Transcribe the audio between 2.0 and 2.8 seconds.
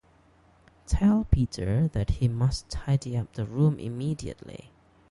he must